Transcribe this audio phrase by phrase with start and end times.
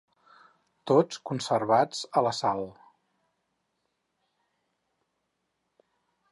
[0.91, 2.65] Tots conservats a la sal.